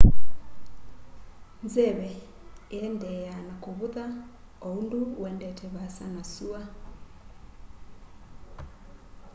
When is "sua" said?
6.33-6.61